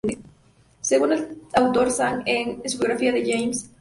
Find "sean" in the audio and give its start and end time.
1.91-2.23